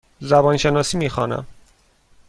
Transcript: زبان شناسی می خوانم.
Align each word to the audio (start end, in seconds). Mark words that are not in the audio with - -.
زبان 0.19 0.57
شناسی 0.57 0.97
می 0.97 1.09
خوانم. 1.09 1.47